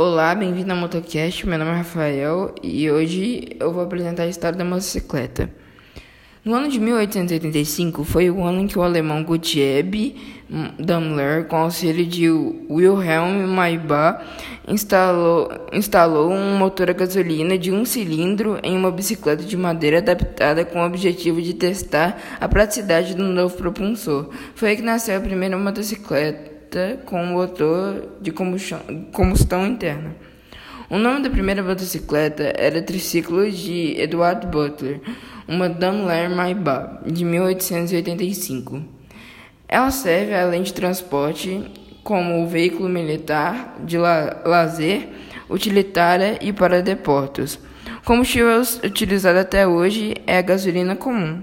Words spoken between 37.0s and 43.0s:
de 1885. Ela serve, além de transporte, como veículo